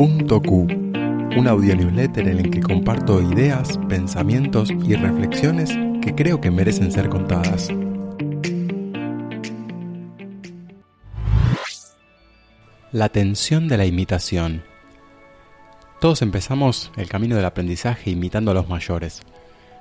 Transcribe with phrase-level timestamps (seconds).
[0.00, 0.66] Q,
[1.36, 7.10] un audio en el que comparto ideas, pensamientos y reflexiones que creo que merecen ser
[7.10, 7.68] contadas.
[12.92, 14.62] La tensión de la imitación.
[16.00, 19.20] Todos empezamos el camino del aprendizaje imitando a los mayores.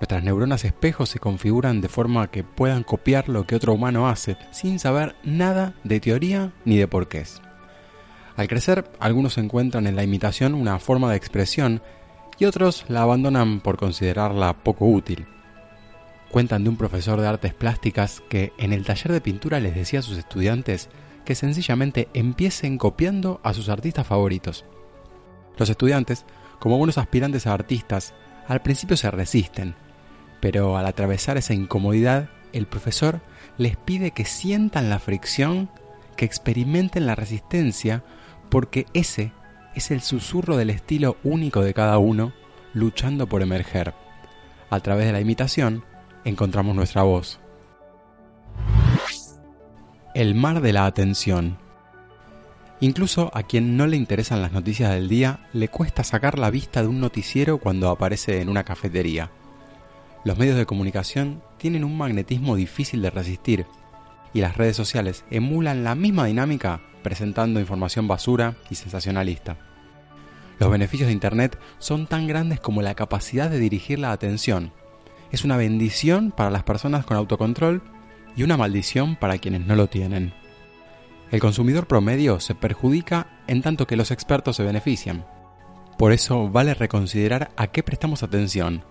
[0.00, 4.36] Nuestras neuronas espejos se configuran de forma que puedan copiar lo que otro humano hace
[4.50, 7.40] sin saber nada de teoría ni de porqués.
[8.40, 11.82] Al crecer, algunos encuentran en la imitación una forma de expresión
[12.38, 15.26] y otros la abandonan por considerarla poco útil.
[16.30, 19.98] Cuentan de un profesor de artes plásticas que en el taller de pintura les decía
[19.98, 20.88] a sus estudiantes
[21.26, 24.64] que sencillamente empiecen copiando a sus artistas favoritos.
[25.58, 26.24] Los estudiantes,
[26.60, 28.14] como buenos aspirantes a artistas,
[28.48, 29.74] al principio se resisten,
[30.40, 33.20] pero al atravesar esa incomodidad, el profesor
[33.58, 35.68] les pide que sientan la fricción,
[36.16, 38.02] que experimenten la resistencia
[38.50, 39.32] porque ese
[39.74, 42.32] es el susurro del estilo único de cada uno
[42.74, 43.94] luchando por emerger.
[44.68, 45.84] A través de la imitación
[46.24, 47.40] encontramos nuestra voz.
[50.14, 51.56] El mar de la atención.
[52.80, 56.82] Incluso a quien no le interesan las noticias del día le cuesta sacar la vista
[56.82, 59.30] de un noticiero cuando aparece en una cafetería.
[60.24, 63.66] Los medios de comunicación tienen un magnetismo difícil de resistir
[64.32, 69.56] y las redes sociales emulan la misma dinámica presentando información basura y sensacionalista.
[70.60, 74.72] Los beneficios de Internet son tan grandes como la capacidad de dirigir la atención.
[75.32, 77.82] Es una bendición para las personas con autocontrol
[78.36, 80.34] y una maldición para quienes no lo tienen.
[81.30, 85.24] El consumidor promedio se perjudica en tanto que los expertos se benefician.
[85.96, 88.84] Por eso vale reconsiderar a qué prestamos atención.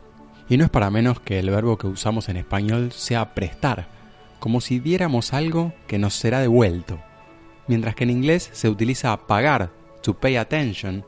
[0.48, 3.88] Y no es para menos que el verbo que usamos en español sea prestar,
[4.40, 7.00] como si diéramos algo que nos será devuelto
[7.70, 11.06] mientras que en inglés se utiliza pagar, to pay attention,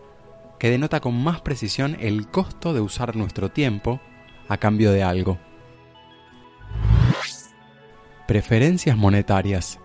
[0.59, 3.99] que denota con más precisión el costo de usar nuestro tiempo
[4.47, 5.39] a cambio de algo.
[8.27, 9.79] Preferencias monetarias.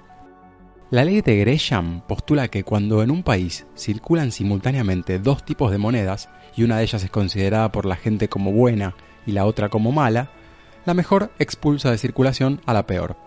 [0.90, 5.78] La ley de Gresham postula que cuando en un país circulan simultáneamente dos tipos de
[5.78, 8.94] monedas, y una de ellas es considerada por la gente como buena
[9.26, 10.30] y la otra como mala,
[10.84, 13.25] la mejor expulsa de circulación a la peor.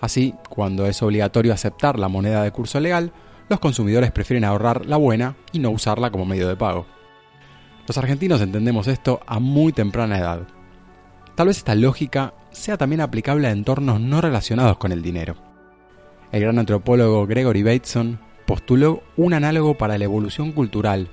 [0.00, 3.12] Así, cuando es obligatorio aceptar la moneda de curso legal,
[3.48, 6.86] los consumidores prefieren ahorrar la buena y no usarla como medio de pago.
[7.86, 10.46] Los argentinos entendemos esto a muy temprana edad.
[11.34, 15.36] Tal vez esta lógica sea también aplicable a entornos no relacionados con el dinero.
[16.30, 21.08] El gran antropólogo Gregory Bateson postuló un análogo para la evolución cultural,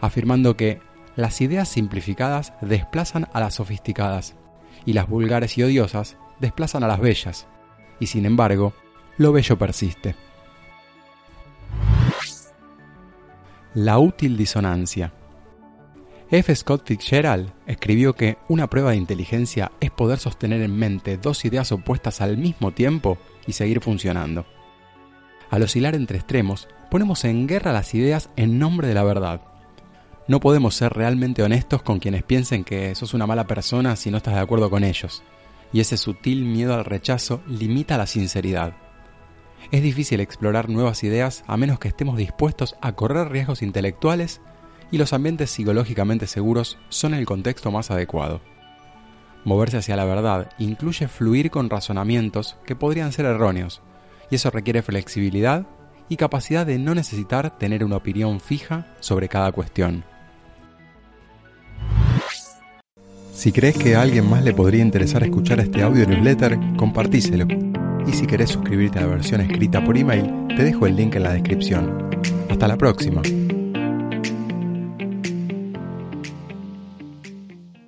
[0.00, 0.80] afirmando que
[1.16, 4.34] las ideas simplificadas desplazan a las sofisticadas
[4.84, 7.46] y las vulgares y odiosas desplazan a las bellas
[8.02, 8.72] y sin embargo,
[9.16, 10.16] lo bello persiste.
[13.74, 15.12] La útil disonancia.
[16.28, 16.52] F.
[16.56, 21.70] Scott Fitzgerald escribió que una prueba de inteligencia es poder sostener en mente dos ideas
[21.70, 24.46] opuestas al mismo tiempo y seguir funcionando.
[25.50, 29.42] Al oscilar entre extremos, ponemos en guerra las ideas en nombre de la verdad.
[30.26, 34.16] No podemos ser realmente honestos con quienes piensen que sos una mala persona si no
[34.16, 35.22] estás de acuerdo con ellos
[35.72, 38.74] y ese sutil miedo al rechazo limita la sinceridad.
[39.70, 44.40] Es difícil explorar nuevas ideas a menos que estemos dispuestos a correr riesgos intelectuales
[44.90, 48.40] y los ambientes psicológicamente seguros son el contexto más adecuado.
[49.44, 53.82] Moverse hacia la verdad incluye fluir con razonamientos que podrían ser erróneos,
[54.30, 55.66] y eso requiere flexibilidad
[56.08, 60.04] y capacidad de no necesitar tener una opinión fija sobre cada cuestión.
[63.32, 67.46] Si crees que a alguien más le podría interesar escuchar este audio newsletter, compartíselo.
[68.06, 71.22] Y si querés suscribirte a la versión escrita por email, te dejo el link en
[71.22, 72.10] la descripción.
[72.50, 73.22] Hasta la próxima.